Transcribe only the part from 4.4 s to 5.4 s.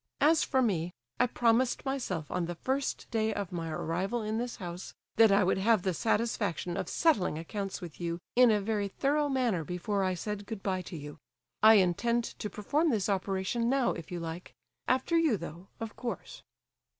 house, that